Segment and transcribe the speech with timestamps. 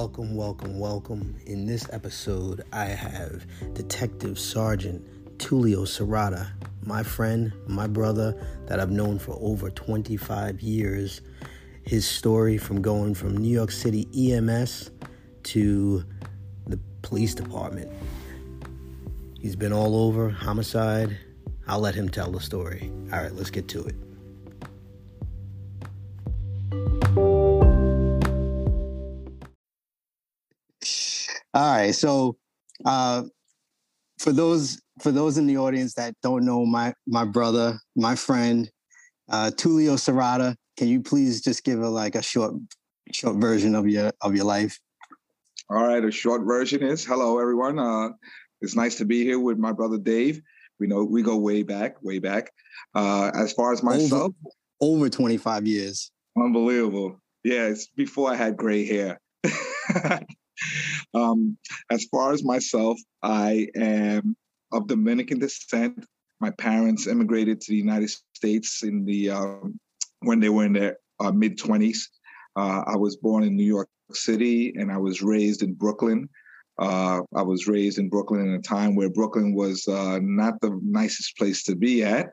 [0.00, 1.36] Welcome, welcome, welcome.
[1.44, 5.04] In this episode, I have Detective Sergeant
[5.38, 6.52] Tulio Serrata,
[6.84, 11.20] my friend, my brother that I've known for over 25 years.
[11.82, 14.92] His story from going from New York City EMS
[15.42, 16.04] to
[16.68, 17.90] the police department.
[19.40, 21.18] He's been all over homicide.
[21.66, 22.88] I'll let him tell the story.
[23.12, 23.96] All right, let's get to it.
[31.78, 32.36] Right, so
[32.84, 33.22] uh,
[34.18, 38.70] for those for those in the audience that don't know my my brother, my friend,
[39.30, 42.54] uh, Tulio Serrata, can you please just give a like a short
[43.12, 44.78] short version of your of your life?
[45.70, 47.78] All right, a short version is hello everyone.
[47.78, 48.10] Uh,
[48.60, 50.40] it's nice to be here with my brother Dave.
[50.80, 52.50] We know we go way back, way back.
[52.94, 54.32] Uh, as far as myself,
[54.80, 56.10] over, over 25 years.
[56.36, 57.20] Unbelievable.
[57.44, 59.20] Yeah, it's before I had gray hair.
[61.14, 61.56] Um,
[61.90, 64.36] as far as myself, I am
[64.72, 66.04] of Dominican descent.
[66.40, 69.78] My parents immigrated to the United States in the um,
[70.20, 72.10] when they were in their uh, mid twenties.
[72.56, 76.28] Uh, I was born in New York City, and I was raised in Brooklyn.
[76.78, 80.78] Uh, I was raised in Brooklyn in a time where Brooklyn was uh, not the
[80.82, 82.30] nicest place to be at.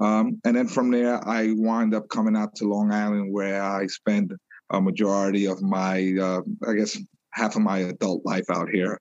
[0.00, 3.86] Um, and then from there, I wound up coming out to Long Island, where I
[3.86, 4.32] spent
[4.70, 6.98] a majority of my, uh, I guess,
[7.36, 8.98] half of my adult life out here.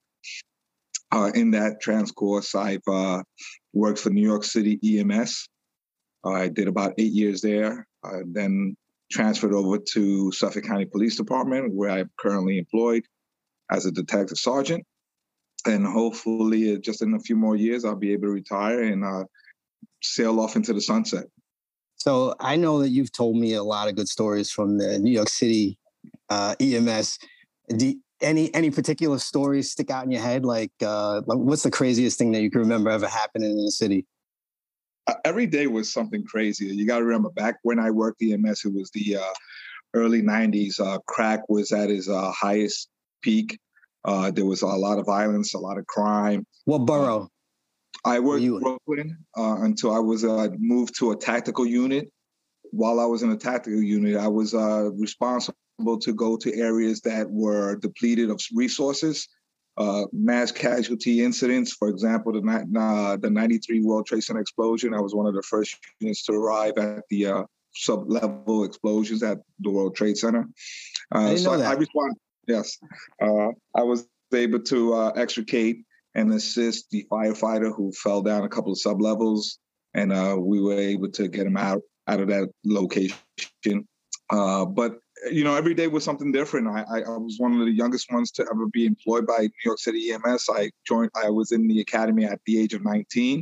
[1.12, 3.24] Uh, in that transcourse, I've uh,
[3.74, 5.48] worked for New York City EMS.
[6.26, 7.88] I did about eight years there.
[8.26, 8.76] Then
[9.12, 13.04] transferred over to Suffolk County Police Department, where I'm currently employed
[13.72, 14.84] as a detective sergeant.
[15.66, 19.04] And hopefully, uh, just in a few more years, I'll be able to retire and
[19.04, 19.24] uh,
[20.02, 21.26] sail off into the sunset.
[21.96, 25.12] So I know that you've told me a lot of good stories from the New
[25.12, 25.80] York City
[26.30, 27.18] uh, EMS.
[27.70, 30.46] Do, any any particular stories stick out in your head?
[30.46, 34.06] Like, uh, what's the craziest thing that you can remember ever happening in the city?
[35.08, 36.66] Uh, every day was something crazy.
[36.66, 39.34] You got to remember back when I worked EMS, it was the uh,
[39.94, 40.80] early '90s.
[40.80, 42.90] Uh, crack was at its uh, highest
[43.22, 43.60] peak.
[44.04, 46.46] Uh, there was a lot of violence, a lot of crime.
[46.66, 47.30] What borough?
[48.04, 50.24] I worked in Brooklyn until I was
[50.60, 52.12] moved to a tactical unit.
[52.72, 57.30] While I was in a tactical unit, I was responsible to go to areas that
[57.30, 59.28] were depleted of resources.
[59.78, 64.94] Uh, mass casualty incidents, for example, the, uh, the 93 World Trade Center explosion.
[64.94, 67.44] I was one of the first units to arrive at the uh,
[67.74, 70.48] sub-level explosions at the World Trade Center.
[71.12, 72.18] Uh, so I, I responded.
[72.48, 72.78] Yes,
[73.22, 78.50] uh, I was able to uh, extricate and assist the firefighter who fell down a
[78.50, 79.60] couple of sub-levels,
[79.94, 80.12] and
[80.42, 83.18] we were able to get him out out of that location.
[84.32, 85.00] but
[85.32, 86.68] you know, every day was something different.
[86.68, 89.52] I, I, I, was one of the youngest ones to ever be employed by New
[89.64, 90.50] York City EMS.
[90.50, 93.42] I joined, I was in the academy at the age of 19,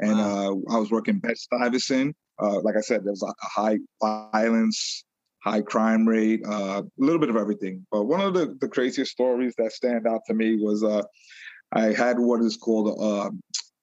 [0.00, 0.60] and wow.
[0.68, 2.14] uh, I was working Bed Stuyvesant.
[2.40, 5.04] Uh, like I said, there was a, high violence,
[5.42, 7.86] high crime rate, uh, a little bit of everything.
[7.90, 11.02] But one of the, the craziest stories that stand out to me was uh,
[11.72, 13.30] I had what is called an uh,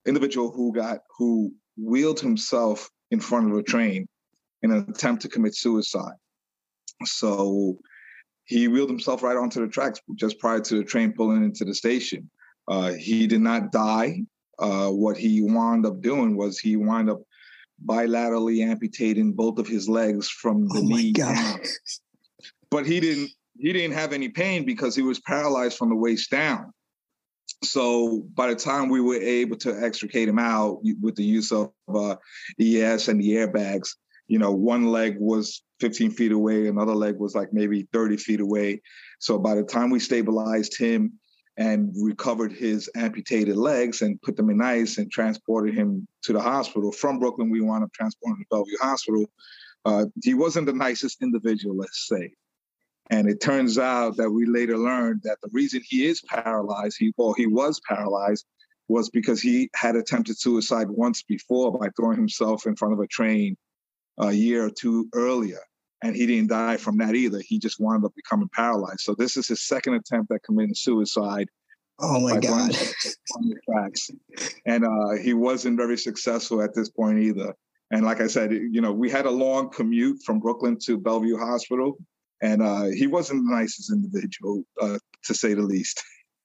[0.05, 4.07] individual who got who wheeled himself in front of a train
[4.61, 6.15] in an attempt to commit suicide.
[7.05, 7.77] So
[8.45, 11.73] he wheeled himself right onto the tracks just prior to the train pulling into the
[11.73, 12.29] station.
[12.67, 14.23] Uh, he did not die.
[14.59, 17.21] Uh, what he wound up doing was he wound up
[17.85, 21.59] bilaterally amputating both of his legs from the oh knee down.
[22.69, 26.31] But he didn't he didn't have any pain because he was paralyzed from the waist
[26.31, 26.73] down.
[27.63, 31.71] So by the time we were able to extricate him out with the use of
[31.93, 32.15] uh,
[32.59, 33.95] ES and the airbags,
[34.27, 38.39] you know, one leg was 15 feet away, another leg was like maybe 30 feet
[38.39, 38.81] away.
[39.19, 41.19] So by the time we stabilized him
[41.57, 46.39] and recovered his amputated legs and put them in ice and transported him to the
[46.39, 49.25] hospital from Brooklyn, we wound up transporting him to Bellevue Hospital.
[49.83, 52.31] Uh, he wasn't the nicest individual, let's say.
[53.09, 57.11] And it turns out that we later learned that the reason he is paralyzed, he
[57.17, 58.45] or he was paralyzed,
[58.87, 63.07] was because he had attempted suicide once before by throwing himself in front of a
[63.07, 63.57] train
[64.17, 65.59] a year or two earlier.
[66.03, 67.39] And he didn't die from that either.
[67.39, 68.99] He just wound up becoming paralyzed.
[68.99, 71.47] So this is his second attempt at committing suicide.
[71.99, 72.71] Oh my God.
[73.69, 74.09] Tracks.
[74.65, 77.53] And uh, he wasn't very successful at this point either.
[77.91, 81.37] And like I said, you know, we had a long commute from Brooklyn to Bellevue
[81.37, 81.97] Hospital,
[82.41, 86.03] and uh, he wasn't the nicest individual, uh, to say the least.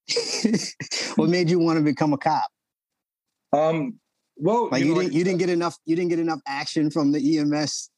[1.16, 2.48] what made you want to become a cop?
[3.52, 3.98] Um,
[4.36, 6.90] well, like you, you know, didn't you didn't get enough you didn't get enough action
[6.90, 7.90] from the EMS.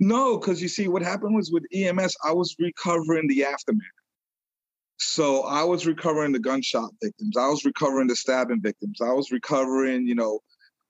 [0.00, 3.82] No, because you see, what happened was with EMS, I was recovering the aftermath.
[4.98, 7.36] So I was recovering the gunshot victims.
[7.36, 9.00] I was recovering the stabbing victims.
[9.00, 10.40] I was recovering, you know,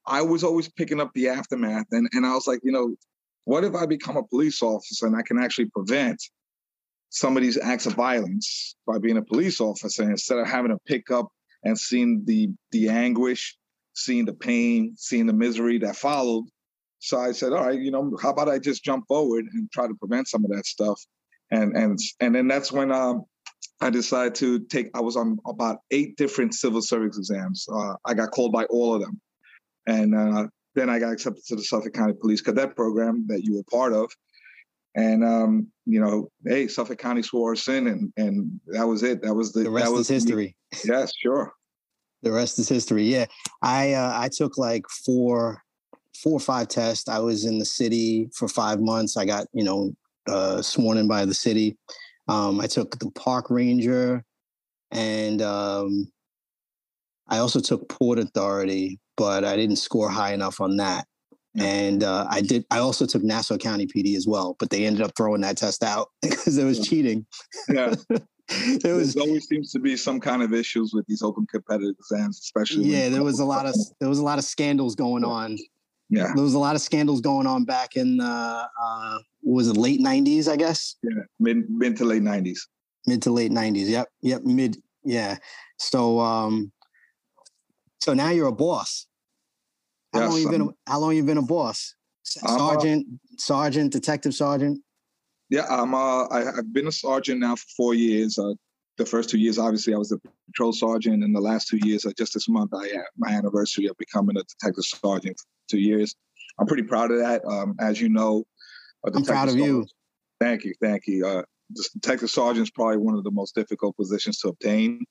[0.07, 1.87] I was always picking up the aftermath.
[1.91, 2.95] And, and I was like, you know,
[3.45, 6.23] what if I become a police officer and I can actually prevent
[7.11, 10.79] some of these acts of violence by being a police officer instead of having to
[10.87, 11.29] pick up
[11.65, 13.57] and seeing the the anguish,
[13.95, 16.45] seeing the pain, seeing the misery that followed.
[17.07, 19.87] So I said, all right, you know, how about I just jump forward and try
[19.87, 21.01] to prevent some of that stuff?
[21.53, 23.25] And and and then that's when um,
[23.81, 24.91] I decided to take.
[24.93, 27.65] I was on about eight different civil service exams.
[27.73, 29.21] Uh, I got called by all of them,
[29.87, 33.55] and uh, then I got accepted to the Suffolk County Police Cadet Program that you
[33.55, 34.11] were part of.
[34.97, 39.23] And um, you know, hey, Suffolk County swore us in, and and that was it.
[39.23, 40.57] That was the, the rest that was is history.
[40.85, 41.53] Yes, sure.
[42.25, 43.05] The rest is history.
[43.05, 43.27] Yeah,
[43.63, 45.63] I uh, I took like four
[46.23, 47.09] four or five tests.
[47.09, 49.17] I was in the city for five months.
[49.17, 49.93] I got you know
[50.29, 51.77] uh, sworn in by the city.
[52.29, 54.25] Um, I took the park ranger,
[54.91, 56.11] and um,
[57.29, 61.07] I also took port authority, but I didn't score high enough on that.
[61.59, 62.67] And uh, I did.
[62.71, 65.83] I also took Nassau County PD as well, but they ended up throwing that test
[65.83, 67.25] out because it was cheating.
[67.69, 67.95] Yeah,
[68.83, 72.39] there was always seems to be some kind of issues with these open competitive exams,
[72.41, 72.85] especially.
[72.85, 75.57] Yeah, there was a lot of there was a lot of scandals going on.
[76.09, 79.77] Yeah, there was a lot of scandals going on back in the uh, was it
[79.77, 80.49] late '90s?
[80.49, 80.97] I guess.
[81.03, 82.59] Yeah, mid mid to late '90s.
[83.07, 83.89] Mid to late '90s.
[83.89, 84.45] Yep, yep.
[84.45, 84.77] Mid.
[85.05, 85.39] Yeah.
[85.79, 86.73] So, um,
[88.01, 89.07] so now you're a boss.
[90.13, 90.63] How yes, long you been?
[90.63, 91.95] A, how long you been a boss?
[92.23, 94.81] Sergeant, uh, sergeant, detective sergeant.
[95.51, 95.95] Yeah, I'm.
[95.95, 98.39] Uh, I, have been a sergeant now for four years.
[98.39, 98.55] Uh,
[98.99, 102.07] the first two years, obviously, I was a patrol sergeant, and the last two years,
[102.07, 105.41] uh, just this month, I had my anniversary of becoming a detective sergeant.
[105.69, 106.15] two years.
[106.59, 107.45] I'm pretty proud of that.
[107.45, 108.45] Um, as you know,
[109.05, 109.87] I'm proud of you.
[110.41, 111.27] Thank you, thank you.
[111.27, 111.43] Uh,
[111.95, 115.05] detective sergeant is probably one of the most difficult positions to obtain.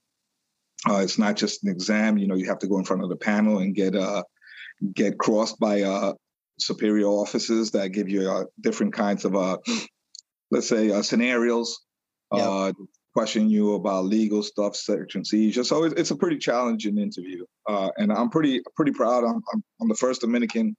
[0.89, 2.17] Uh, it's not just an exam.
[2.17, 4.23] You know, you have to go in front of the panel and get uh,
[4.93, 6.13] get crossed by uh,
[6.59, 9.57] superior officers that give you uh, different kinds of, uh,
[10.51, 11.79] let's say, uh, scenarios,
[12.33, 12.75] yep.
[13.15, 15.63] Question you about legal stuff, search and seizure.
[15.63, 19.23] So it's, it's a pretty challenging interview, uh, and I'm pretty pretty proud.
[19.23, 20.75] I'm, I'm, I'm the first Dominican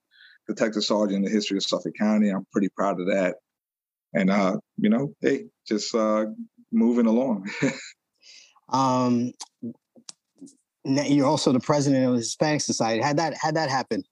[0.47, 2.29] detective sergeant in the history of Suffolk County.
[2.29, 3.37] I'm pretty proud of that,
[4.13, 6.25] and uh, you know, hey, just uh,
[6.71, 7.49] moving along.
[8.69, 9.31] um,
[10.85, 13.01] you're also the president of the Hispanic Society.
[13.01, 14.03] Had that had that happen?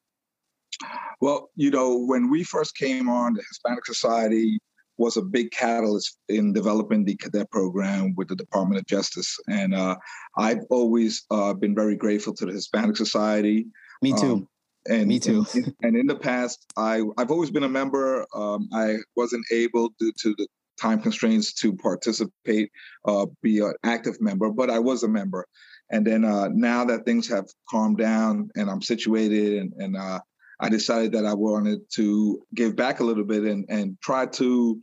[1.22, 4.60] Well, you know, when we first came on, the Hispanic Society
[4.98, 9.74] was a big catalyst in developing the cadet program with the Department of Justice, and
[9.74, 9.96] uh,
[10.38, 13.68] I've always uh, been very grateful to the Hispanic Society.
[14.02, 14.34] Me too.
[14.34, 14.48] Um,
[14.88, 15.46] and me too.
[15.54, 18.26] and, and, in the past, I I've always been a member.
[18.36, 20.48] Um, I wasn't able due to the
[20.80, 22.72] time constraints to participate,
[23.06, 25.46] uh, be an active member, but I was a member.
[25.92, 30.20] And then uh, now that things have calmed down and I'm situated and, and uh,
[30.60, 34.80] I decided that I wanted to give back a little bit and, and try to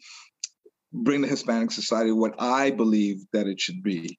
[0.92, 4.18] bring the Hispanic Society what I believe that it should be.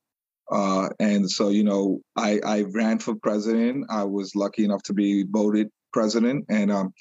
[0.51, 3.85] Uh, and so, you know, I, I ran for president.
[3.89, 6.93] I was lucky enough to be voted president, and um,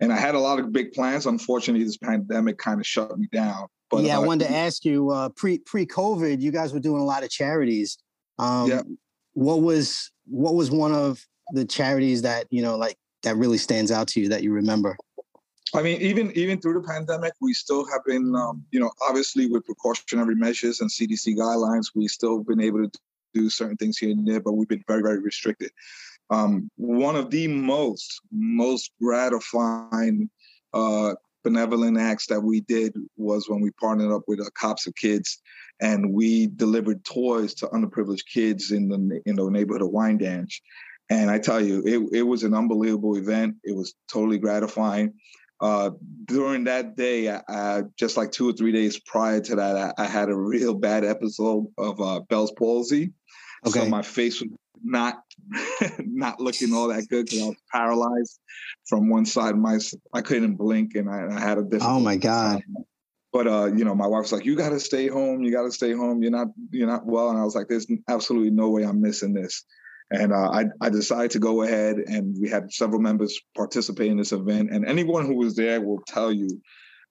[0.00, 1.26] and I had a lot of big plans.
[1.26, 3.66] Unfortunately, this pandemic kind of shut me down.
[3.90, 6.80] But yeah, I uh, wanted to ask you uh, pre pre COVID, you guys were
[6.80, 7.96] doing a lot of charities.
[8.38, 8.82] Um, yeah
[9.34, 13.90] what was what was one of the charities that you know like that really stands
[13.90, 14.96] out to you that you remember?
[15.74, 19.46] I mean, even even through the pandemic, we still have been, um, you know, obviously
[19.46, 23.00] with precautionary measures and CDC guidelines, we still been able to
[23.34, 25.70] do certain things here and there, but we've been very, very restricted.
[26.30, 30.28] Um, one of the most most gratifying
[30.72, 34.94] uh, benevolent acts that we did was when we partnered up with uh, Cops of
[34.94, 35.40] Kids
[35.80, 40.60] and we delivered toys to underprivileged kids in the in the neighborhood of Wyandanch.
[41.10, 43.56] And I tell you, it, it was an unbelievable event.
[43.64, 45.14] It was totally gratifying.
[45.60, 45.90] Uh,
[46.24, 50.04] during that day, I, I, just like two or three days prior to that, I,
[50.04, 53.12] I had a real bad episode of uh, Bell's palsy.
[53.66, 53.80] Okay.
[53.80, 54.50] So my face was
[54.82, 55.22] not
[55.98, 58.38] not looking all that good because I was paralyzed
[58.88, 59.54] from one side.
[59.56, 59.78] My
[60.14, 61.90] I couldn't blink, and I, I had a difficult.
[61.90, 62.62] Oh my god!
[62.62, 62.86] Time
[63.32, 65.42] but uh, you know, my wife's like, "You got to stay home.
[65.42, 66.22] You got to stay home.
[66.22, 69.32] You're not, you're not well." And I was like, "There's absolutely no way I'm missing
[69.32, 69.64] this."
[70.12, 74.16] And uh, I, I decided to go ahead, and we had several members participate in
[74.16, 74.70] this event.
[74.72, 76.60] And anyone who was there will tell you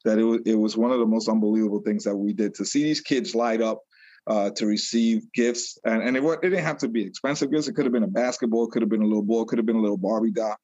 [0.03, 2.65] that it was, it was one of the most unbelievable things that we did to
[2.65, 3.79] see these kids light up
[4.27, 5.77] uh, to receive gifts.
[5.86, 7.68] And, and it, it, didn't have to be expensive gifts.
[7.68, 9.65] It could have been a basketball, it could have been a little ball, could have
[9.65, 10.56] been a little Barbie doll.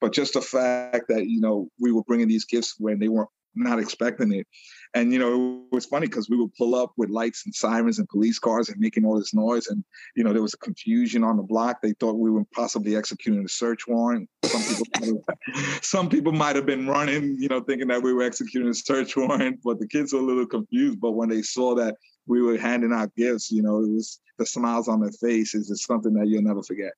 [0.00, 3.30] But just the fact that, you know, we were bringing these gifts when they weren't
[3.54, 4.46] not expecting it.
[4.94, 7.98] And you know, it was funny because we would pull up with lights and sirens
[7.98, 9.66] and police cars and making all this noise.
[9.66, 9.84] And
[10.14, 11.82] you know, there was confusion on the block.
[11.82, 14.28] They thought we were possibly executing a search warrant.
[14.44, 15.24] Some people,
[15.82, 19.16] some people might have been running, you know, thinking that we were executing a search
[19.16, 19.60] warrant.
[19.64, 21.00] But the kids were a little confused.
[21.00, 21.96] But when they saw that
[22.26, 25.84] we were handing out gifts, you know, it was the smiles on their faces is
[25.84, 26.92] something that you'll never forget.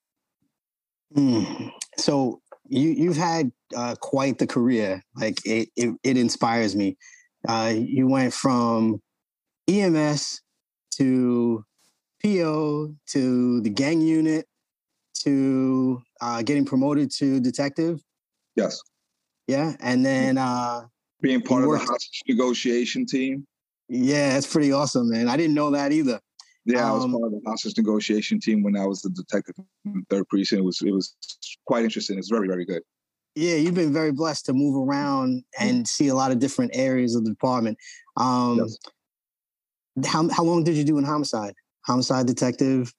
[1.14, 1.70] Mm.
[1.96, 5.02] So you you've had uh, quite the career.
[5.14, 6.96] Like it, it, it inspires me.
[7.48, 9.00] Uh, you went from
[9.68, 10.42] EMS
[10.92, 11.64] to
[12.22, 14.46] PO to the gang unit
[15.22, 18.00] to uh, getting promoted to detective.
[18.54, 18.80] Yes.
[19.46, 20.82] Yeah, and then uh,
[21.20, 23.46] being part of the hostage negotiation team.
[23.88, 25.28] Yeah, that's pretty awesome, man.
[25.28, 26.20] I didn't know that either.
[26.64, 29.10] Yeah, um, I was um, part of the hostage negotiation team when I was the
[29.10, 30.60] detective in third precinct.
[30.60, 31.14] It was it was
[31.64, 32.18] quite interesting.
[32.18, 32.82] It's very very good.
[33.36, 37.14] Yeah, you've been very blessed to move around and see a lot of different areas
[37.14, 37.76] of the department.
[38.16, 38.78] Um, yes.
[40.06, 41.54] How how long did you do in homicide?
[41.84, 42.92] Homicide detective.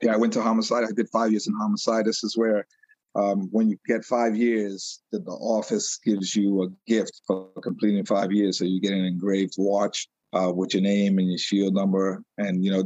[0.00, 0.84] Yeah, I went to homicide.
[0.84, 2.06] I did five years in homicide.
[2.06, 2.66] This is where
[3.14, 8.04] um, when you get five years, the, the, office gives you a gift for completing
[8.04, 8.58] five years.
[8.58, 12.22] So you get an engraved watch uh, with your name and your shield number.
[12.38, 12.84] And you know,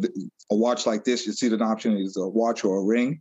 [0.51, 3.21] a watch like this, you see the option is a watch or a ring.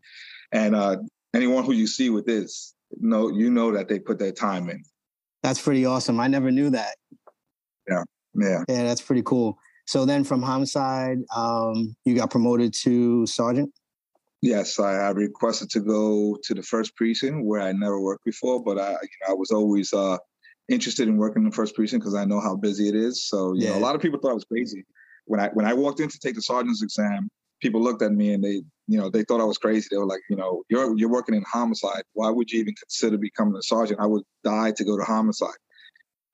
[0.51, 0.97] And uh,
[1.33, 4.83] anyone who you see with this, know you know that they put their time in.
[5.43, 6.19] That's pretty awesome.
[6.19, 6.95] I never knew that.
[7.89, 8.03] Yeah,
[8.35, 8.83] yeah, yeah.
[8.83, 9.57] That's pretty cool.
[9.87, 13.71] So then, from homicide, um, you got promoted to sergeant.
[14.41, 18.63] Yes, I, I, requested to go to the first precinct where I never worked before,
[18.63, 20.17] but I, you know, I was always uh,
[20.67, 23.27] interested in working in the first precinct because I know how busy it is.
[23.27, 23.71] So you yeah.
[23.71, 24.83] know, a lot of people thought I was crazy
[25.25, 27.29] when I when I walked in to take the sergeant's exam.
[27.61, 29.87] People looked at me and they, you know, they thought I was crazy.
[29.89, 32.03] They were like, you know, you're you're working in homicide.
[32.11, 34.01] Why would you even consider becoming a sergeant?
[34.01, 35.61] I would die to go to homicide.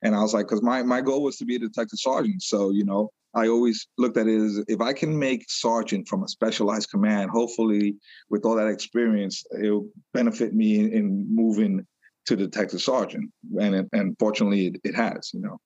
[0.01, 2.41] And I was like, because my my goal was to be a detective sergeant.
[2.41, 6.23] So you know, I always looked at it as if I can make sergeant from
[6.23, 7.95] a specialized command, hopefully
[8.31, 11.85] with all that experience, it'll benefit me in, in moving
[12.25, 15.29] to detective sergeant, and and fortunately, it, it, has.
[15.31, 15.57] You know.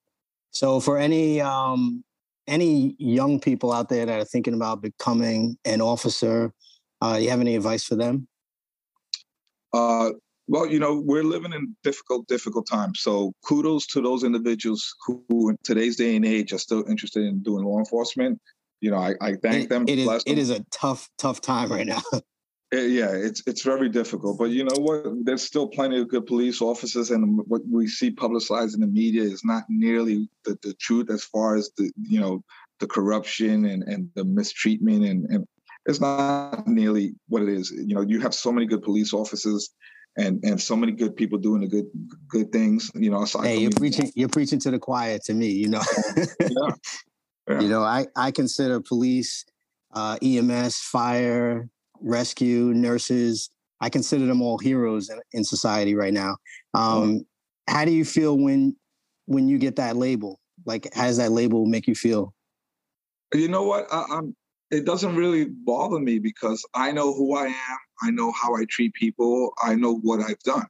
[0.51, 2.03] So for any um,
[2.47, 6.53] any young people out there that are thinking about becoming an officer,
[7.01, 8.27] uh, you have any advice for them?
[9.73, 10.11] Uh,
[10.47, 12.99] well, you know, we're living in difficult, difficult times.
[13.01, 17.41] So kudos to those individuals who, in today's day and age, are still interested in
[17.41, 18.39] doing law enforcement.
[18.81, 19.85] You know, I, I thank it, them.
[19.87, 22.01] It is, it is a tough, tough time right now.
[22.73, 24.37] Eh, yeah, it's it's very difficult.
[24.37, 25.25] But you know what?
[25.25, 29.23] There's still plenty of good police officers, and what we see publicized in the media
[29.23, 32.41] is not nearly the, the truth as far as the you know
[32.79, 35.45] the corruption and, and the mistreatment and, and
[35.85, 37.71] it's not nearly what it is.
[37.71, 39.69] You know, you have so many good police officers
[40.17, 41.85] and and so many good people doing the good
[42.27, 42.91] good things.
[42.95, 45.47] You know, hey, you're preaching you're preaching to the choir to me.
[45.47, 45.81] You know,
[46.39, 46.47] yeah.
[47.49, 47.59] Yeah.
[47.59, 49.45] you know, I I consider police,
[49.93, 51.67] uh, EMS, fire,
[51.99, 53.49] rescue, nurses.
[53.81, 56.37] I consider them all heroes in, in society right now.
[56.75, 57.25] Um,
[57.67, 58.75] How do you feel when
[59.25, 60.39] when you get that label?
[60.65, 62.33] Like, how does that label make you feel?
[63.33, 63.87] You know what?
[63.91, 64.35] I, I'm.
[64.71, 67.77] It doesn't really bother me because I know who I am.
[68.01, 69.51] I know how I treat people.
[69.61, 70.65] I know what I've done.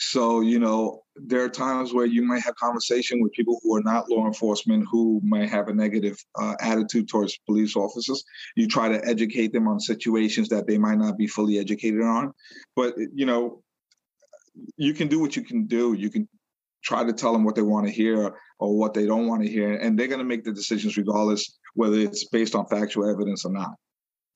[0.00, 3.82] So, you know, there are times where you might have conversation with people who are
[3.82, 8.24] not law enforcement who might have a negative uh, attitude towards police officers.
[8.54, 12.32] You try to educate them on situations that they might not be fully educated on.
[12.76, 13.62] But, you know,
[14.76, 15.94] you can do what you can do.
[15.94, 16.28] You can
[16.84, 19.48] try to tell them what they want to hear or what they don't want to
[19.48, 23.44] hear, and they're going to make the decisions regardless whether it's based on factual evidence
[23.44, 23.70] or not.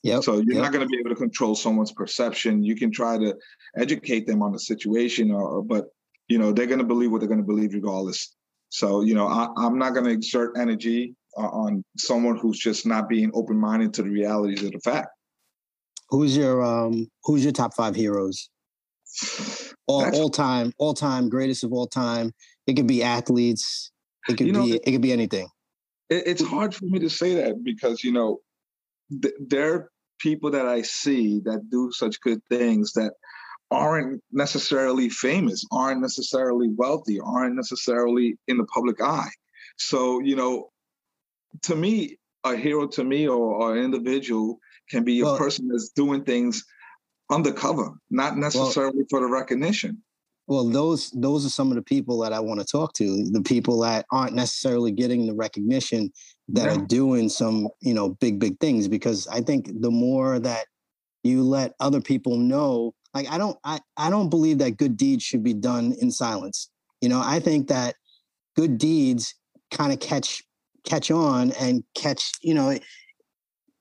[0.03, 0.23] Yep.
[0.25, 0.63] So you're yep.
[0.63, 2.63] not going to be able to control someone's perception.
[2.63, 3.35] You can try to
[3.77, 5.87] educate them on the situation, or, but
[6.29, 8.35] you know they're going to believe what they're going to believe regardless.
[8.69, 13.09] So you know I, am not going to exert energy on someone who's just not
[13.09, 15.09] being open minded to the realities of the fact.
[16.11, 18.51] Who's your um Who's your top five heroes?
[19.87, 22.33] All, all time, all time, greatest of all time.
[22.67, 23.91] It could be athletes.
[24.29, 24.77] It could you know, be.
[24.77, 25.49] It could be anything.
[26.09, 28.39] It, it's hard for me to say that because you know
[29.21, 33.13] th- there are people that I see that do such good things that
[33.71, 39.31] aren't necessarily famous, aren't necessarily wealthy, aren't necessarily in the public eye.
[39.79, 40.69] So, you know,
[41.63, 44.59] to me, a hero to me or, or an individual
[44.91, 46.65] can be a person that's doing things
[47.33, 50.03] undercover, not necessarily well, for the recognition.
[50.47, 53.25] Well, those those are some of the people that I want to talk to.
[53.31, 56.13] The people that aren't necessarily getting the recognition
[56.49, 56.77] that yeah.
[56.77, 58.89] are doing some, you know, big big things.
[58.89, 60.67] Because I think the more that
[61.23, 65.23] you let other people know, like I don't I I don't believe that good deeds
[65.23, 66.71] should be done in silence.
[67.01, 67.95] You know, I think that
[68.57, 69.35] good deeds
[69.71, 70.43] kind of catch
[70.85, 72.83] catch on and catch you know it,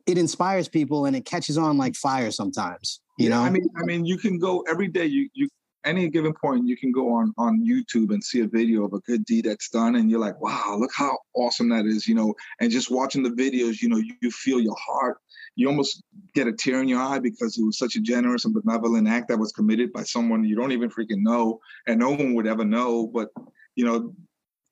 [0.05, 3.43] it inspires people and it catches on like fire sometimes you yeah, know?
[3.43, 5.47] i mean i mean you can go every day you you
[5.83, 8.99] any given point you can go on on youtube and see a video of a
[8.99, 12.33] good deed that's done and you're like wow look how awesome that is you know?
[12.59, 15.17] And just watching the videos you know you, you feel your heart.
[15.55, 18.53] You almost get a tear in your eye because it was such a generous and
[18.53, 22.35] benevolent act that was committed by someone you don't even freaking know and no one
[22.35, 23.29] would ever know but
[23.75, 24.13] you know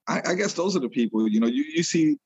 [0.08, 1.48] i, I guess those are the people you know?
[1.48, 2.18] You, you see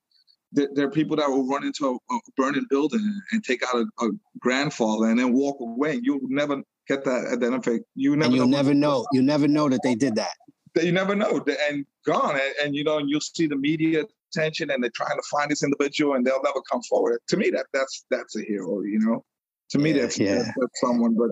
[0.54, 3.74] there, there are people that will run into a, a burning building and take out
[3.74, 6.00] a, a grandfather and then walk away.
[6.02, 8.56] You'll never get that identification you never and you'll know.
[8.56, 9.06] never know.
[9.12, 10.30] You never know that they did that.
[10.74, 11.44] That you never know.
[11.68, 12.34] And gone.
[12.34, 15.50] And, and you know and you'll see the media attention and they're trying to find
[15.50, 17.20] this individual and they'll never come forward.
[17.28, 19.24] To me that that's that's a hero you know?
[19.70, 20.34] To me Yeah, that's, yeah.
[20.36, 21.30] that's, that's someone but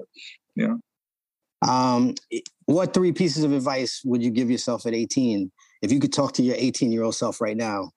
[0.57, 1.69] you know.
[1.69, 2.15] Um
[2.67, 5.53] what three pieces of advice would you give yourself at 18
[5.83, 7.91] if you could talk to your 18 year old self right now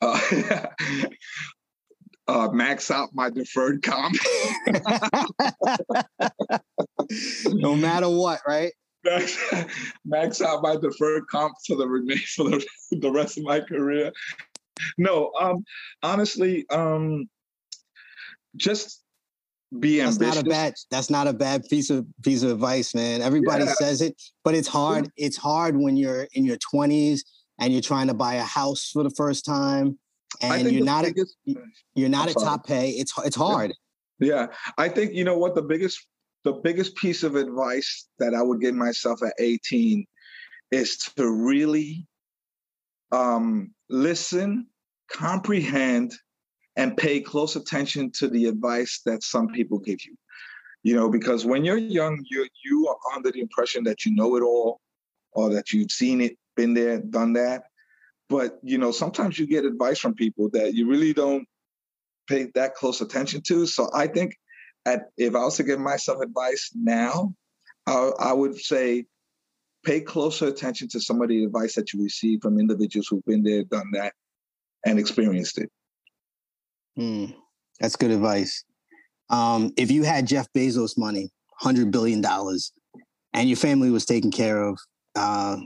[0.00, 0.66] uh,
[2.26, 4.16] uh max out my deferred comp
[7.48, 8.72] no matter what right?
[9.04, 9.38] Max,
[10.06, 14.10] max out my deferred comp for the remain for the, the rest of my career.
[14.98, 15.64] No um
[16.02, 17.28] honestly um
[18.56, 19.02] just
[19.78, 22.94] be that's ambitious not a bad that's not a bad piece of piece of advice
[22.94, 23.20] man.
[23.20, 23.74] Everybody Yeah.
[23.74, 25.10] says it but it's hard.
[25.16, 27.20] It's hard when you're in your 20s
[27.58, 29.98] and you're trying to buy a house for the first time
[30.40, 31.36] and you're not biggest-
[31.94, 32.46] you're not at sorry.
[32.46, 33.72] top pay it's it's hard
[34.20, 34.46] Yeah,
[34.78, 36.06] I think you know what the biggest
[36.44, 40.06] the biggest piece of advice that I would give myself at 18
[40.70, 42.06] is to really
[43.12, 44.66] um, listen,
[45.10, 46.12] comprehend,
[46.76, 50.16] and pay close attention to the advice that some people give you.
[50.82, 54.36] You know, because when you're young, you you are under the impression that you know
[54.36, 54.80] it all,
[55.32, 57.64] or that you've seen it, been there, done that.
[58.28, 61.46] But you know, sometimes you get advice from people that you really don't
[62.28, 63.66] pay that close attention to.
[63.66, 64.36] So I think
[64.86, 67.34] at, if I was to give myself advice now,
[67.86, 69.04] I, I would say
[69.84, 73.42] pay closer attention to some of the advice that you receive from individuals who've been
[73.42, 74.14] there, done that,
[74.86, 75.70] and experienced it.
[76.96, 77.26] Hmm,
[77.80, 78.64] that's good advice.
[79.30, 82.72] Um, if you had Jeff Bezos money, hundred billion dollars,
[83.32, 84.78] and your family was taken care of,
[85.16, 85.56] uh,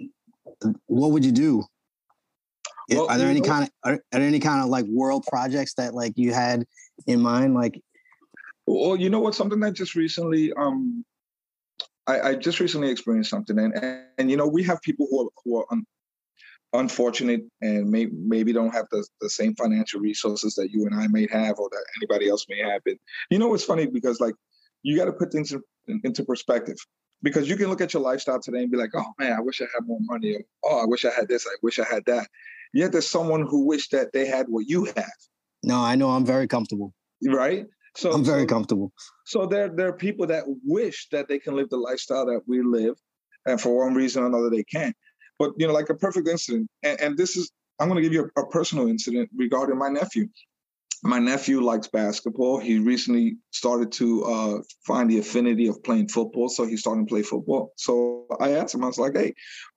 [0.87, 1.65] what would you do?
[2.91, 5.75] Well, are there any kind of are, are there any kind of like world projects
[5.75, 6.65] that like you had
[7.07, 7.55] in mind?
[7.55, 7.81] Like,
[8.67, 9.35] Well, you know what?
[9.35, 11.05] Something that just recently, um,
[12.07, 15.27] I, I just recently experienced something, and, and and you know, we have people who
[15.27, 15.85] are who are un,
[16.73, 21.09] unfortunate and may, maybe don't have the, the same financial resources that you and I
[21.09, 22.81] may have, or that anybody else may have.
[22.87, 22.99] And
[23.31, 24.35] you know, it's funny because like
[24.83, 26.77] you got to put things in, into perspective.
[27.23, 29.61] Because you can look at your lifestyle today and be like, "Oh man, I wish
[29.61, 31.47] I had more money." Or, oh, I wish I had this.
[31.47, 32.29] I wish I had that.
[32.73, 35.11] Yet there's someone who wished that they had what you have,
[35.63, 36.95] no, I know I'm very comfortable.
[37.27, 37.67] right?
[37.97, 38.93] So I'm very so- comfortable.
[39.27, 42.63] so there, there are people that wish that they can live the lifestyle that we
[42.63, 42.95] live,
[43.47, 44.95] and for one reason or another they can't.
[45.39, 47.51] But you know, like a perfect incident, and, and this is
[47.81, 50.29] I'm going to give you a, a personal incident regarding my nephew.
[51.03, 52.59] My nephew likes basketball.
[52.59, 57.07] He recently started to uh, find the affinity of playing football, so he started to
[57.07, 57.73] play football.
[57.77, 59.33] So I asked him, I was like, "Hey,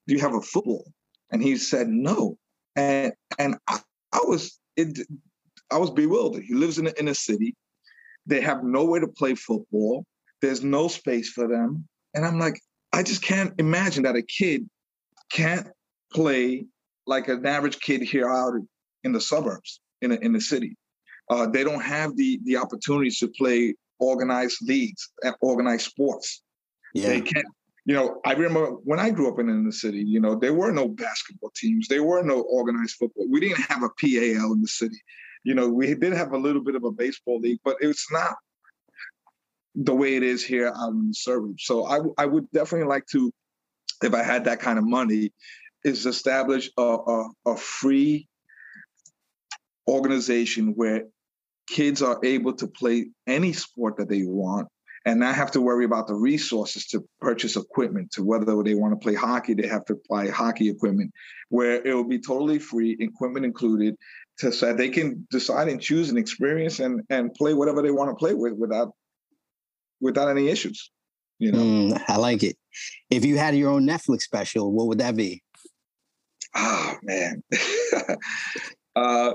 [0.08, 0.92] do you have a football?"
[1.32, 2.38] And he said, "No."
[2.76, 3.80] And and I,
[4.12, 4.98] I was it,
[5.72, 6.44] I was bewildered.
[6.44, 7.56] He lives in a, in a city.
[8.26, 10.06] They have nowhere to play football.
[10.42, 11.88] There's no space for them.
[12.14, 12.60] And I'm like,
[12.94, 14.68] I just can't imagine that a kid
[15.32, 15.68] can't
[16.12, 16.66] play
[17.08, 18.54] like an average kid here out
[19.04, 20.76] in the suburbs, in, a, in the city.
[21.32, 26.44] Uh, they don't have the, the opportunities to play organized leagues and organized sports.
[26.94, 27.46] Yeah, They can't.
[27.86, 30.54] You know, I remember when I grew up in, in the city, you know, there
[30.54, 31.88] were no basketball teams.
[31.88, 33.28] There were no organized football.
[33.30, 35.02] We didn't have a PAL in the city.
[35.44, 38.36] You know, we did have a little bit of a baseball league, but it's not
[39.74, 41.64] the way it is here out in the suburbs.
[41.64, 43.32] So I, I would definitely like to,
[44.04, 45.32] if I had that kind of money,
[45.84, 48.28] is establish a, a, a free
[49.88, 51.06] organization where
[51.72, 54.68] kids are able to play any sport that they want
[55.06, 58.94] and not have to worry about the resources to purchase equipment to whether they want
[58.94, 61.12] to play hockey they have to buy hockey equipment
[61.50, 63.96] where it will be totally free equipment included
[64.38, 67.92] to so that they can decide and choose an experience and and play whatever they
[67.92, 68.92] want to play with without
[70.02, 70.92] without any issues
[71.40, 72.58] you know Mm, I like it.
[73.10, 75.42] If you had your own Netflix special, what would that be?
[76.56, 77.42] oh man
[78.96, 79.32] uh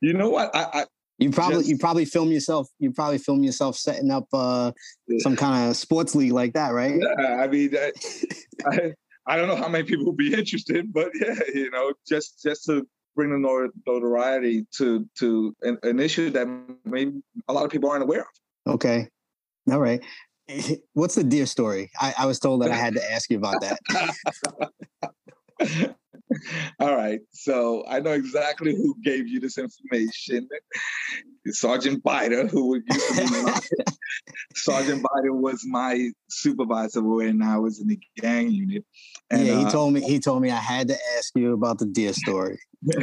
[0.00, 0.86] you know what i, I
[1.20, 2.68] You probably Just- you probably film yourself.
[2.78, 4.72] You probably film yourself setting up uh,
[5.18, 6.98] some kind of sports league like that, right?
[6.98, 7.92] yeah i mean I,
[8.66, 8.94] I
[9.26, 12.64] I don't know how many people will be interested, but yeah, you know, just just
[12.64, 13.38] to bring the
[13.86, 16.48] notoriety to to an, an issue that
[16.84, 18.74] maybe a lot of people aren't aware of.
[18.74, 19.08] Okay,
[19.70, 20.02] all right.
[20.94, 21.90] What's the deer story?
[22.00, 23.78] I, I was told that I had to ask you about that.
[26.78, 27.20] All right.
[27.32, 30.48] So I know exactly who gave you this information.
[31.46, 33.60] Sergeant Biter, who would my,
[34.54, 38.84] Sergeant Biter was my supervisor when I was in the gang unit.
[39.30, 41.78] And, yeah, he uh, told me he told me I had to ask you about
[41.78, 42.58] the deer story.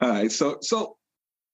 [0.00, 0.32] All right.
[0.32, 0.96] So so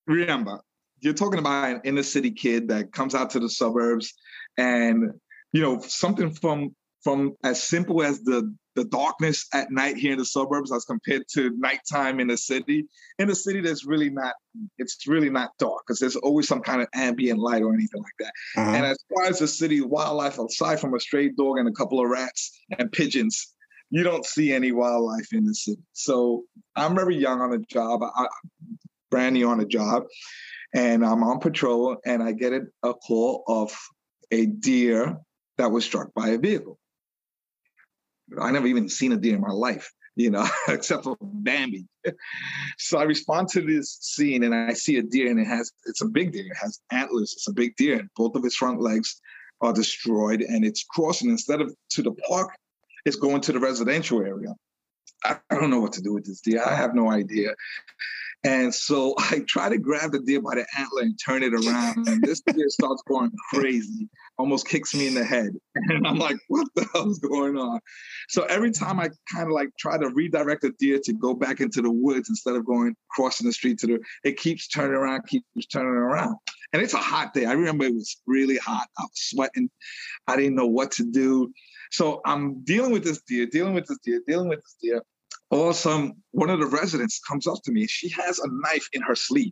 [0.07, 0.61] remember,
[0.99, 4.13] you're talking about an inner city kid that comes out to the suburbs
[4.57, 5.11] and
[5.51, 10.17] you know something from from as simple as the the darkness at night here in
[10.17, 12.85] the suburbs as compared to nighttime in the city.
[13.19, 14.33] In the city, there's really not,
[14.77, 18.13] it's really not dark because there's always some kind of ambient light or anything like
[18.19, 18.33] that.
[18.61, 18.71] Uh-huh.
[18.71, 22.03] And as far as the city wildlife, aside from a stray dog and a couple
[22.03, 23.53] of rats and pigeons,
[23.89, 25.81] you don't see any wildlife in the city.
[25.93, 26.43] So
[26.75, 28.27] I'm very young on the job, I,
[29.11, 30.05] brand new on the job,
[30.73, 33.71] and I'm on patrol and I get a call of
[34.31, 35.17] a deer
[35.59, 36.79] that was struck by a vehicle.
[38.39, 41.85] I never even seen a deer in my life, you know, except for Bambi.
[42.77, 46.01] so I respond to this scene and I see a deer and it has, it's
[46.01, 46.45] a big deer.
[46.45, 47.33] It has antlers.
[47.33, 47.99] It's a big deer.
[47.99, 49.19] And both of its front legs
[49.61, 52.49] are destroyed and it's crossing instead of to the park,
[53.05, 54.53] it's going to the residential area.
[55.23, 56.63] I, I don't know what to do with this deer.
[56.63, 57.53] I have no idea.
[58.43, 62.07] And so I try to grab the deer by the antler and turn it around.
[62.07, 65.51] And this deer starts going crazy, almost kicks me in the head.
[65.89, 67.79] And I'm like, what the hell's going on?
[68.29, 71.59] So every time I kind of like try to redirect the deer to go back
[71.59, 75.27] into the woods instead of going crossing the street to the, it keeps turning around,
[75.27, 76.37] keeps turning around.
[76.71, 77.45] And it's a hot day.
[77.45, 78.87] I remember it was really hot.
[78.97, 79.69] I was sweating.
[80.27, 81.51] I didn't know what to do.
[81.91, 85.03] So I'm dealing with this deer, dealing with this deer, dealing with this deer
[85.53, 87.85] all of a sudden, one of the residents comes up to me.
[87.85, 89.51] She has a knife in her sleeve.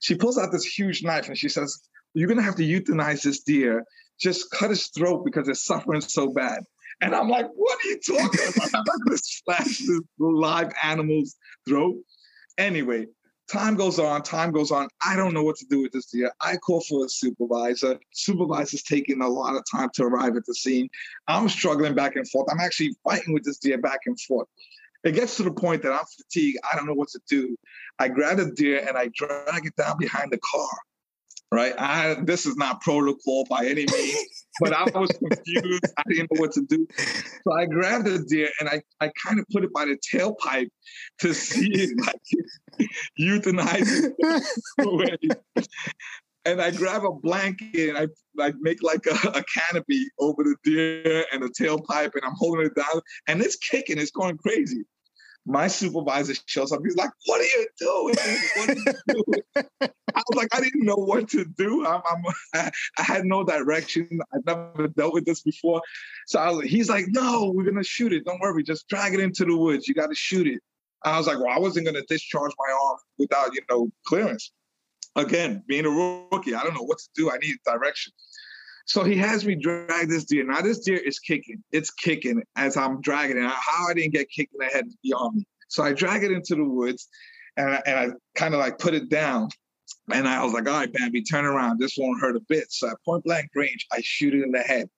[0.00, 1.80] She pulls out this huge knife and she says,
[2.14, 3.84] You're going to have to euthanize this deer.
[4.18, 6.60] Just cut his throat because it's suffering so bad.
[7.02, 8.70] And I'm like, What are you talking about?
[8.74, 11.36] I'm not going to slash this live animal's
[11.68, 11.96] throat.
[12.56, 13.06] Anyway,
[13.50, 14.88] time goes on, time goes on.
[15.04, 16.32] I don't know what to do with this deer.
[16.40, 17.98] I call for a supervisor.
[18.12, 20.88] Supervisor's taking a lot of time to arrive at the scene.
[21.28, 22.48] I'm struggling back and forth.
[22.50, 24.48] I'm actually fighting with this deer back and forth.
[25.04, 26.58] It gets to the point that I'm fatigued.
[26.70, 27.56] I don't know what to do.
[27.98, 30.68] I grab the deer and I drag it down behind the car.
[31.52, 31.74] Right.
[31.78, 35.84] I, this is not protocol by any means, but I was confused.
[35.96, 36.86] I didn't know what to do.
[36.96, 40.70] So I grabbed the deer and I, I kind of put it by the tailpipe
[41.20, 42.12] to see if I
[42.78, 42.88] could
[43.20, 44.14] euthanize
[45.56, 45.68] it.
[46.44, 48.08] and I grab a blanket and I,
[48.44, 52.66] I make like a, a, canopy over the deer and the tailpipe and I'm holding
[52.66, 54.84] it down and it's kicking, it's going crazy
[55.46, 56.80] my supervisor shows up.
[56.82, 58.16] He's like, "What are you doing?
[58.18, 59.64] Are you doing?"
[60.14, 61.86] I was like, "I didn't know what to do.
[61.86, 62.24] I'm, I'm
[62.98, 64.08] I had no direction.
[64.34, 65.82] I've never dealt with this before."
[66.26, 68.24] So was, he's like, "No, we're gonna shoot it.
[68.24, 68.62] Don't worry.
[68.62, 69.86] Just drag it into the woods.
[69.86, 70.60] You got to shoot it."
[71.04, 74.50] I was like, "Well, I wasn't gonna discharge my arm without you know clearance."
[75.16, 77.30] Again, being a rookie, I don't know what to do.
[77.30, 78.12] I need direction.
[78.86, 80.44] So he has me drag this deer.
[80.44, 81.62] Now this deer is kicking.
[81.72, 83.44] It's kicking as I'm dragging it.
[83.44, 85.46] How I didn't get kicked in the head is beyond me.
[85.68, 87.08] So I drag it into the woods
[87.56, 89.48] and I, I kind of like put it down.
[90.12, 91.78] And I was like, all right, Bambi, turn around.
[91.78, 92.70] This won't hurt a bit.
[92.70, 94.88] So at point blank range, I shoot it in the head.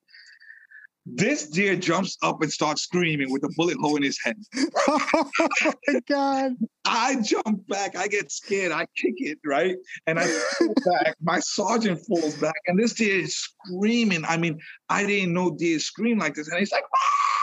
[1.09, 4.35] This deer jumps up and starts screaming with a bullet hole in his head.
[4.87, 5.29] oh
[5.87, 6.53] my God.
[6.85, 7.95] I jump back.
[7.95, 8.71] I get scared.
[8.73, 9.75] I kick it, right?
[10.05, 11.15] And I fall back.
[11.21, 12.55] My sergeant falls back.
[12.67, 14.25] And this deer is screaming.
[14.25, 16.49] I mean, I didn't know deer scream like this.
[16.49, 17.36] And he's like, ah!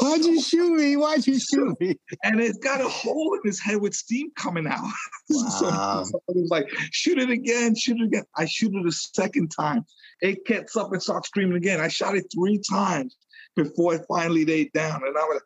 [0.00, 0.96] Why'd you shoot me?
[0.96, 1.98] Why'd you shoot me?
[2.24, 4.80] And it's got a hole in his head with steam coming out.
[5.30, 6.04] Wow.
[6.04, 8.24] so, was like, shoot it again, shoot it again.
[8.36, 9.86] I shoot it a second time.
[10.20, 11.80] It gets up and starts screaming again.
[11.80, 13.16] I shot it three times
[13.56, 15.00] before it finally laid down.
[15.06, 15.42] And I was,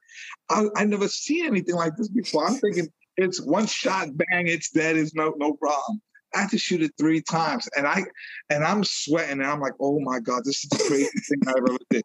[0.51, 2.49] I, I never seen anything like this before.
[2.49, 4.97] I'm thinking it's one shot, bang, it's dead.
[4.97, 6.01] It's no no problem.
[6.35, 8.05] I had to shoot it three times, and I
[8.51, 11.53] and I'm sweating, and I'm like, oh my god, this is the craziest thing I
[11.57, 12.03] ever did.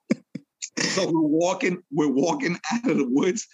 [0.78, 3.48] So we're walking, we're walking out of the woods,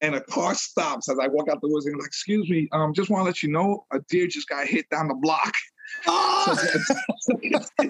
[0.00, 2.92] and a car stops as I walk out the woods and like, excuse me, um,
[2.94, 5.52] just want to let you know a deer just got hit down the block.
[6.06, 6.56] Oh!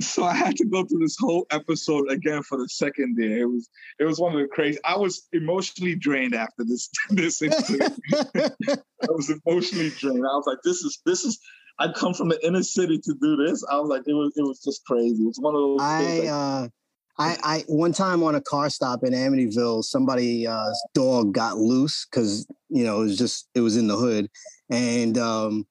[0.00, 3.40] So, I had to go through this whole episode again for the second day.
[3.40, 4.78] It was it was one of the crazy.
[4.84, 7.98] I was emotionally drained after this this incident.
[8.14, 10.26] I was emotionally drained.
[10.26, 11.40] I was like, this is this is.
[11.78, 13.64] I come from the inner city to do this.
[13.70, 15.22] I was like, it was it was just crazy.
[15.24, 15.78] It's one of those.
[15.80, 16.68] I uh,
[17.18, 22.06] I, I one time on a car stop in Amityville, somebody's uh, dog got loose
[22.06, 24.28] because you know it was just it was in the hood,
[24.70, 25.66] and um,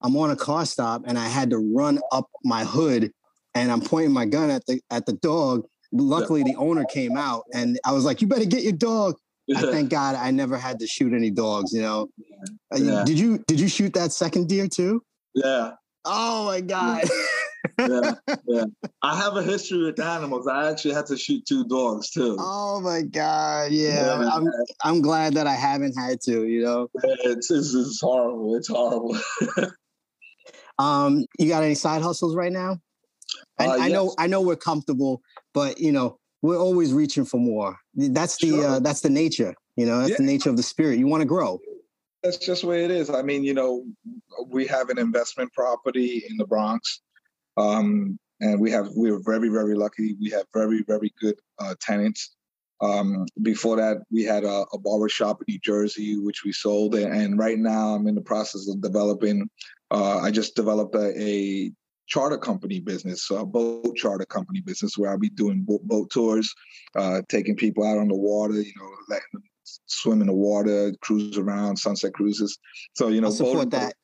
[0.00, 3.12] I'm on a car stop and I had to run up my hood,
[3.54, 5.66] and I'm pointing my gun at the at the dog.
[5.92, 9.16] Luckily, the owner came out, and I was like, "You better get your dog."
[9.54, 11.72] I thank God I never had to shoot any dogs.
[11.72, 12.08] You know,
[12.74, 13.04] uh, yeah.
[13.04, 15.02] did you did you shoot that second deer too?
[15.34, 15.72] Yeah.
[16.04, 17.04] Oh my God.
[17.78, 18.12] yeah,
[18.46, 18.64] yeah.
[19.02, 20.46] I have a history with animals.
[20.46, 22.36] I actually had to shoot two dogs too.
[22.38, 23.72] Oh my god!
[23.72, 24.46] Yeah, yeah I'm
[24.84, 26.46] I'm glad that I haven't had to.
[26.46, 28.54] You know, it's it's, it's horrible.
[28.56, 29.16] It's horrible.
[30.78, 32.78] um, you got any side hustles right now?
[33.58, 35.22] I, uh, I know I know we're comfortable,
[35.54, 37.78] but you know we're always reaching for more.
[37.94, 38.66] That's the sure.
[38.66, 39.54] uh, that's the nature.
[39.76, 40.16] You know, that's yeah.
[40.18, 40.98] the nature of the spirit.
[40.98, 41.58] You want to grow
[42.24, 43.10] that's just the way it is.
[43.10, 43.84] I mean, you know,
[44.48, 47.02] we have an investment property in the Bronx
[47.56, 50.16] um, and we have we are very very lucky.
[50.20, 52.34] We have very very good uh, tenants.
[52.80, 56.94] Um, before that, we had a, a barber shop in New Jersey, which we sold.
[56.96, 59.48] And right now, I'm in the process of developing.
[59.90, 61.72] Uh, I just developed a, a
[62.06, 66.52] charter company business, a boat charter company business, where I'll be doing boat, boat tours,
[66.96, 69.42] uh, taking people out on the water, you know, letting them
[69.86, 72.58] swim in the water, cruise around, sunset cruises.
[72.94, 73.94] So you know, support that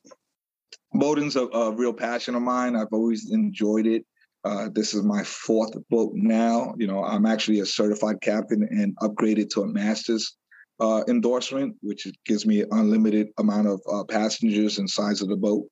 [0.92, 2.76] boating's a, a, real passion of mine.
[2.76, 4.04] I've always enjoyed it.
[4.44, 6.74] Uh, this is my fourth boat now.
[6.78, 10.36] You know, I'm actually a certified captain and upgraded to a master's
[10.80, 15.66] uh, endorsement, which gives me unlimited amount of uh, passengers and size of the boat.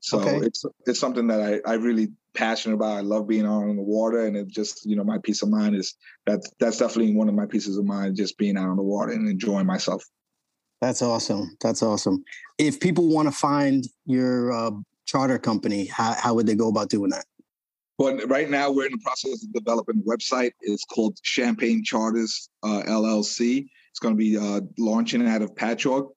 [0.00, 0.46] So okay.
[0.46, 2.96] it's it's something that I I really passionate about.
[2.96, 5.50] I love being out on the water, and it just you know my peace of
[5.50, 5.94] mind is
[6.26, 9.12] that that's definitely one of my pieces of mind, just being out on the water
[9.12, 10.04] and enjoying myself.
[10.80, 11.56] That's awesome.
[11.60, 12.22] That's awesome.
[12.56, 14.70] If people want to find your uh,
[15.06, 17.24] charter company, how, how would they go about doing that?
[17.98, 20.52] Well, right now we're in the process of developing a website.
[20.60, 23.66] It's called Champagne Charters uh, LLC.
[23.90, 26.10] It's going to be uh, launching out of Patchogue,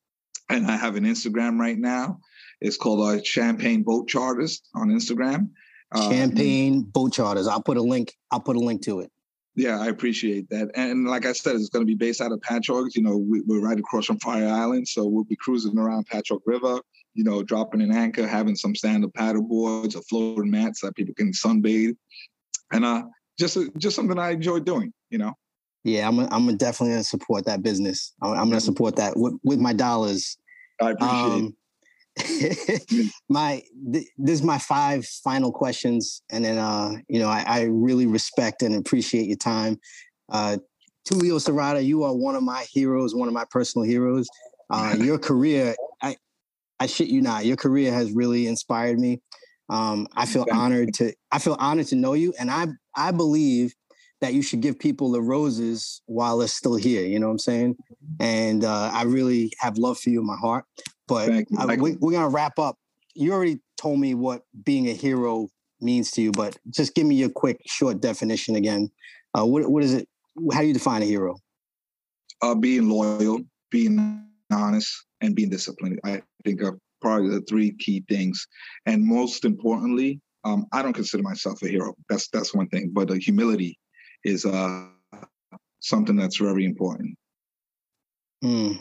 [0.50, 2.20] and I have an Instagram right now.
[2.60, 5.50] It's called uh, Champagne Boat Charters on Instagram.
[5.92, 7.48] Uh, Champagne Boat Charters.
[7.48, 8.16] I'll put a link.
[8.32, 9.12] I'll put a link to it.
[9.56, 10.72] Yeah, I appreciate that.
[10.76, 12.96] And like I said, it's going to be based out of Patchogue.
[12.96, 16.42] You know, we, are right across from Fire Island, so we'll be cruising around Patchogue
[16.46, 16.80] River.
[17.14, 21.14] You know, dropping an anchor, having some stand-up paddle boards, or floating mats that people
[21.14, 21.98] can sunbathe,
[22.72, 23.04] and uh,
[23.38, 24.94] just just something I enjoy doing.
[25.10, 25.34] You know.
[25.84, 28.14] Yeah, I'm I'm definitely gonna support that business.
[28.22, 30.38] I'm, I'm gonna support that with, with my dollars.
[30.82, 31.12] I appreciate.
[31.12, 31.58] Um,
[33.30, 37.62] my th- this is my five final questions, and then uh, you know I, I
[37.64, 39.80] really respect and appreciate your time.
[40.32, 40.58] Uh,
[41.08, 44.28] Tulio Serrata, you are one of my heroes, one of my personal heroes.
[44.70, 46.16] Uh, your career, I
[46.80, 49.22] I shit you not, your career has really inspired me.
[49.70, 53.74] Um, I feel honored to I feel honored to know you, and I I believe
[54.22, 57.04] that you should give people the roses while they're still here.
[57.04, 57.76] You know what I'm saying?
[58.20, 60.66] And uh, I really have love for you in my heart.
[61.08, 62.78] But I, we, we're gonna wrap up.
[63.16, 65.50] You already told me what being a hero
[65.82, 68.90] means to you, but just give me a quick, short definition again.
[69.38, 70.08] Uh, what what is it?
[70.54, 71.38] How do you define a hero?
[72.42, 76.00] Uh, being loyal, being honest, and being disciplined.
[76.06, 78.48] I think are probably the three key things.
[78.86, 81.94] And most importantly, um, I don't consider myself a hero.
[82.08, 82.92] That's that's one thing.
[82.94, 83.78] But the humility
[84.24, 84.88] is uh,
[85.80, 87.18] something that's very important.
[88.44, 88.80] Mm.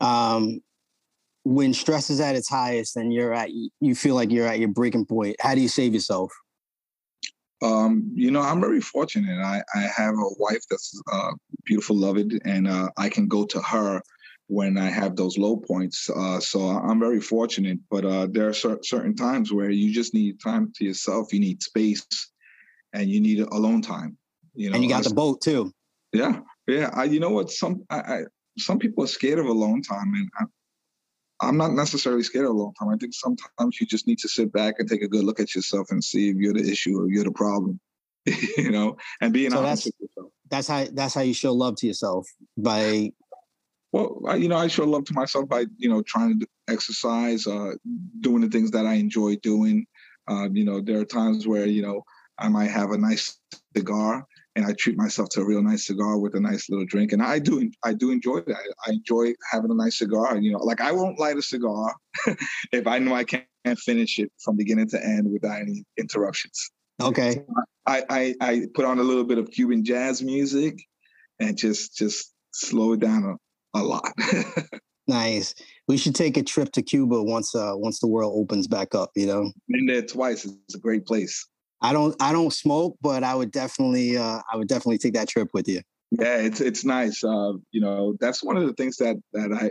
[0.00, 0.60] Um,
[1.44, 4.68] when stress is at its highest and you're at you feel like you're at your
[4.68, 6.32] breaking point how do you save yourself
[7.62, 11.32] um, you know i'm very fortunate i, I have a wife that's uh,
[11.64, 14.02] beautiful loved and uh, i can go to her
[14.46, 18.54] when i have those low points uh, so i'm very fortunate but uh, there are
[18.54, 22.06] cer- certain times where you just need time to yourself you need space
[22.94, 24.16] and you need alone time
[24.54, 25.70] you know and you got the boat too
[26.12, 28.20] yeah yeah I, you know what some I, I
[28.58, 30.44] some people are scared of alone time and I,
[31.40, 32.88] I'm not necessarily scared of a long time.
[32.90, 35.54] I think sometimes you just need to sit back and take a good look at
[35.54, 37.80] yourself and see if you're the issue or you're the problem.
[38.56, 40.32] you know, and being so honest with yourself.
[40.48, 42.26] That's how that's how you show love to yourself
[42.56, 43.12] by.
[43.92, 47.46] Well, I, you know, I show love to myself by you know trying to exercise,
[47.46, 47.72] uh,
[48.20, 49.86] doing the things that I enjoy doing.
[50.26, 52.02] Uh, you know, there are times where you know
[52.38, 53.38] I might have a nice
[53.76, 57.12] cigar and I treat myself to a real nice cigar with a nice little drink.
[57.12, 58.74] And I do, I do enjoy that.
[58.86, 60.36] I enjoy having a nice cigar.
[60.36, 61.94] You know, like I won't light a cigar
[62.72, 66.70] if I know I can't finish it from beginning to end without any interruptions.
[67.02, 67.42] Okay.
[67.86, 70.78] I, I, I put on a little bit of Cuban jazz music
[71.40, 74.12] and just just slow it down a, a lot.
[75.08, 75.54] nice.
[75.88, 79.10] We should take a trip to Cuba once uh once the world opens back up,
[79.16, 79.50] you know.
[79.68, 80.44] Been there twice.
[80.44, 81.46] It's a great place.
[81.84, 85.28] I don't I don't smoke, but I would definitely uh, I would definitely take that
[85.28, 85.82] trip with you.
[86.12, 87.22] Yeah, it's it's nice.
[87.22, 89.70] Uh, you know, that's one of the things that that I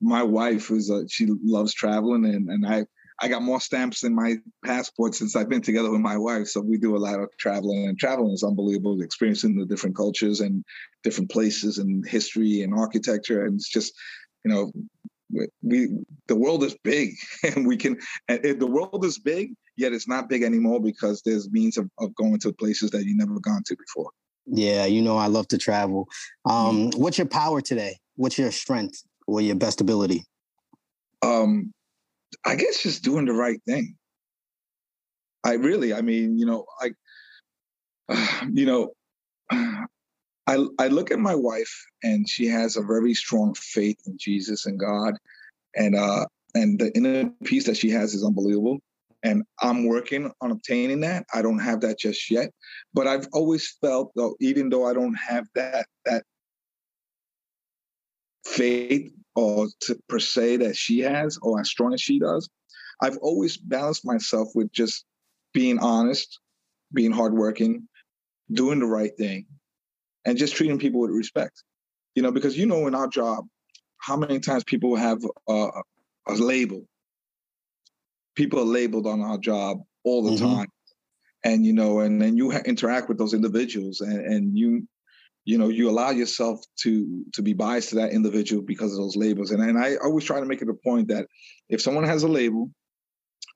[0.00, 2.86] my wife is uh, she loves traveling and and I
[3.20, 6.48] I got more stamps in my passport since I've been together with my wife.
[6.48, 9.02] So we do a lot of traveling, and traveling is unbelievable.
[9.02, 10.64] Experiencing the different cultures and
[11.02, 13.92] different places and history and architecture, and it's just,
[14.44, 14.72] you know,
[15.62, 15.90] we
[16.26, 17.98] the world is big, and we can.
[18.28, 22.38] The world is big, yet it's not big anymore because there's means of, of going
[22.40, 24.10] to places that you never gone to before.
[24.46, 26.08] Yeah, you know, I love to travel.
[26.44, 27.00] Um, mm-hmm.
[27.00, 27.96] What's your power today?
[28.16, 30.24] What's your strength or your best ability?
[31.22, 31.72] Um,
[32.44, 33.96] I guess just doing the right thing.
[35.44, 36.90] I really, I mean, you know, I,
[38.08, 38.92] uh, you know,
[40.46, 44.66] I I look at my wife and she has a very strong faith in Jesus
[44.66, 45.14] and God,
[45.74, 48.80] and uh, and the inner peace that she has is unbelievable.
[49.24, 51.24] And I'm working on obtaining that.
[51.34, 52.50] I don't have that just yet,
[52.92, 56.24] but I've always felt though, even though I don't have that that
[58.46, 62.48] faith or to, per se that she has or as strong as she does.
[63.02, 65.04] I've always balanced myself with just
[65.52, 66.38] being honest,
[66.92, 67.88] being hardworking,
[68.52, 69.46] doing the right thing,
[70.24, 71.62] and just treating people with respect.
[72.14, 73.46] You know, because you know in our job,
[73.98, 75.68] how many times people have a,
[76.28, 76.86] a label.
[78.34, 80.54] People are labeled on our job all the mm-hmm.
[80.56, 80.68] time,
[81.44, 84.86] and you know, and then you ha- interact with those individuals, and, and you
[85.44, 89.16] you know you allow yourself to to be biased to that individual because of those
[89.16, 89.50] labels.
[89.50, 91.26] And, and i always try to make it a point that
[91.68, 92.70] if someone has a label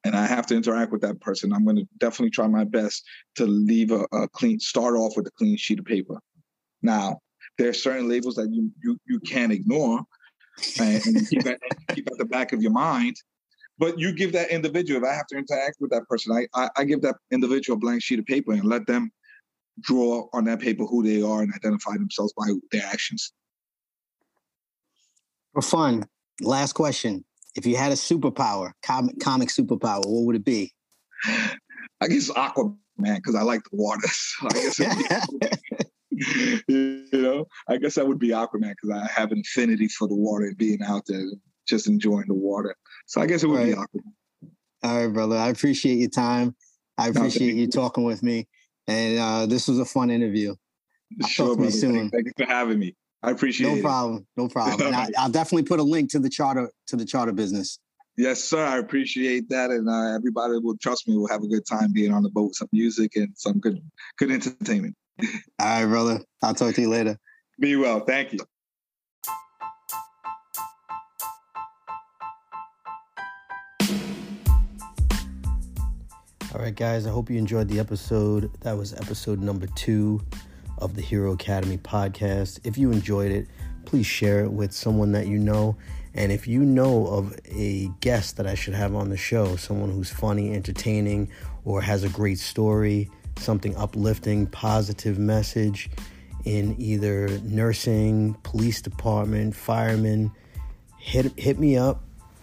[0.04, 3.04] and i have to interact with that person i'm going to definitely try my best
[3.36, 6.18] to leave a, a clean start off with a clean sheet of paper.
[6.82, 7.20] Now
[7.56, 10.02] there are certain labels that you you, you can't ignore
[10.80, 11.58] and, and keep, at,
[11.94, 13.16] keep at the back of your mind
[13.78, 16.70] but you give that individual if i have to interact with that person I, I,
[16.78, 19.10] I give that individual a blank sheet of paper and let them
[19.80, 23.32] draw on that paper who they are and identify themselves by their actions.
[25.54, 26.06] For fun,
[26.40, 27.24] last question.
[27.54, 30.72] If you had a superpower, comic, comic superpower, what would it be?
[31.24, 34.06] I guess Aquaman, because I like the water.
[34.08, 34.78] So I guess
[36.68, 40.14] you know, I guess that would be Aquaman because I have an affinity for the
[40.14, 41.24] water and being out there,
[41.68, 42.74] just enjoying the water.
[43.06, 43.66] So I guess it would right.
[43.66, 44.50] be Aquaman.
[44.82, 45.36] All right, brother.
[45.36, 46.54] I appreciate your time.
[46.96, 48.48] I appreciate no, you talking with me.
[48.86, 50.54] And uh, this was a fun interview.
[51.22, 52.10] I'll sure, talk to you soon.
[52.10, 52.94] Thank you for having me.
[53.22, 53.76] I appreciate no it.
[53.76, 54.26] No problem.
[54.36, 54.94] No problem.
[54.94, 57.78] I, will definitely put a link to the charter to the charter business.
[58.16, 58.64] Yes, sir.
[58.64, 61.16] I appreciate that, and uh, everybody will trust me.
[61.16, 63.80] We'll have a good time being on the boat, with some music and some good,
[64.18, 64.96] good entertainment.
[65.22, 65.28] All
[65.60, 66.20] right, brother.
[66.42, 67.16] I'll talk to you later.
[67.60, 68.00] Be well.
[68.00, 68.40] Thank you.
[76.58, 78.50] All right, guys, I hope you enjoyed the episode.
[78.62, 80.20] That was episode number two
[80.78, 82.58] of the Hero Academy podcast.
[82.64, 83.46] If you enjoyed it,
[83.84, 85.76] please share it with someone that you know.
[86.14, 89.92] And if you know of a guest that I should have on the show, someone
[89.92, 91.30] who's funny, entertaining,
[91.64, 95.88] or has a great story, something uplifting, positive message
[96.44, 100.32] in either nursing, police department, firemen,
[100.98, 102.02] hit hit me up.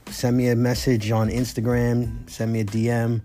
[0.10, 3.21] Send me a message on Instagram, send me a DM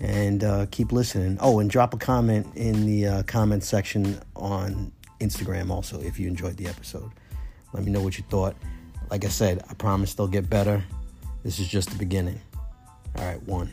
[0.00, 1.38] and uh, keep listening.
[1.40, 6.26] Oh, and drop a comment in the uh, comment section on Instagram also if you
[6.26, 7.10] enjoyed the episode.
[7.72, 8.56] Let me know what you thought.
[9.10, 10.82] Like I said, I promise they'll get better.
[11.44, 12.40] This is just the beginning.
[13.16, 13.72] All right, one.